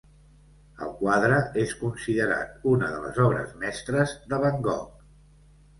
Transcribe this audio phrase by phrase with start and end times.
[0.85, 5.03] El quadre és considerat una de les obres mestres de Van Gogh.